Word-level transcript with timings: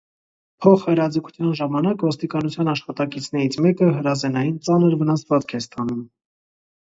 Փոխրաձգության 0.65 1.51
ժամանակ 1.59 2.05
ոստիկանության 2.05 2.71
աշխատակիցներից 2.73 3.57
մեկը 3.65 3.91
հրազենային 3.97 4.57
ծանր 4.69 4.95
վնասվածք 5.03 5.55
է 5.59 5.61
ստանում։ 5.65 6.01